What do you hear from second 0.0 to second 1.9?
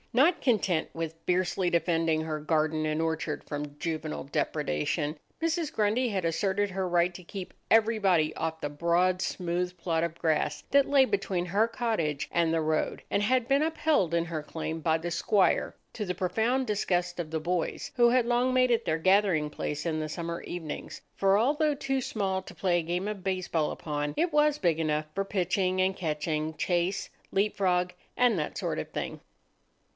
Not content with fiercely